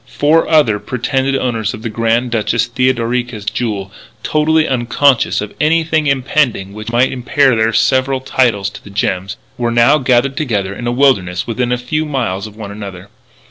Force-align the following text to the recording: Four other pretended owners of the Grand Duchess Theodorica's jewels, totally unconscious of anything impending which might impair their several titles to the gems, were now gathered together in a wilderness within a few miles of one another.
Four 0.07 0.49
other 0.49 0.79
pretended 0.79 1.35
owners 1.35 1.75
of 1.75 1.83
the 1.83 1.89
Grand 1.89 2.31
Duchess 2.31 2.65
Theodorica's 2.65 3.45
jewels, 3.45 3.91
totally 4.23 4.67
unconscious 4.67 5.41
of 5.41 5.53
anything 5.61 6.07
impending 6.07 6.73
which 6.73 6.91
might 6.91 7.11
impair 7.11 7.55
their 7.55 7.71
several 7.71 8.19
titles 8.19 8.71
to 8.71 8.83
the 8.83 8.89
gems, 8.89 9.37
were 9.59 9.69
now 9.69 9.99
gathered 9.99 10.37
together 10.37 10.73
in 10.73 10.87
a 10.87 10.91
wilderness 10.91 11.45
within 11.45 11.71
a 11.71 11.77
few 11.77 12.03
miles 12.03 12.47
of 12.47 12.55
one 12.55 12.71
another. 12.71 13.09